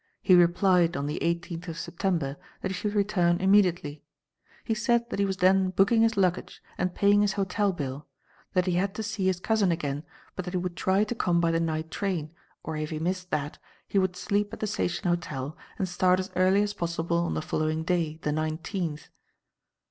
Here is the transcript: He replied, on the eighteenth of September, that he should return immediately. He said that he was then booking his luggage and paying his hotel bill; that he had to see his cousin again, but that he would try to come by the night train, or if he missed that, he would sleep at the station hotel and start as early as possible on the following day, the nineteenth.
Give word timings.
He 0.23 0.33
replied, 0.33 0.97
on 0.97 1.05
the 1.05 1.21
eighteenth 1.21 1.67
of 1.67 1.77
September, 1.77 2.35
that 2.63 2.69
he 2.71 2.73
should 2.73 2.95
return 2.95 3.39
immediately. 3.39 4.01
He 4.63 4.73
said 4.73 5.07
that 5.11 5.19
he 5.19 5.25
was 5.25 5.37
then 5.37 5.69
booking 5.69 6.01
his 6.01 6.17
luggage 6.17 6.63
and 6.75 6.95
paying 6.95 7.21
his 7.21 7.33
hotel 7.33 7.71
bill; 7.71 8.07
that 8.53 8.65
he 8.65 8.71
had 8.73 8.95
to 8.95 9.03
see 9.03 9.27
his 9.27 9.39
cousin 9.39 9.71
again, 9.71 10.01
but 10.35 10.45
that 10.45 10.55
he 10.55 10.57
would 10.57 10.75
try 10.75 11.03
to 11.03 11.13
come 11.13 11.39
by 11.39 11.51
the 11.51 11.59
night 11.59 11.91
train, 11.91 12.31
or 12.63 12.75
if 12.77 12.89
he 12.89 12.97
missed 12.97 13.29
that, 13.29 13.59
he 13.87 13.99
would 13.99 14.15
sleep 14.15 14.51
at 14.51 14.59
the 14.59 14.65
station 14.65 15.07
hotel 15.07 15.55
and 15.77 15.87
start 15.87 16.19
as 16.19 16.31
early 16.35 16.63
as 16.63 16.73
possible 16.73 17.17
on 17.17 17.35
the 17.35 17.41
following 17.43 17.83
day, 17.83 18.17
the 18.23 18.31
nineteenth. 18.31 19.09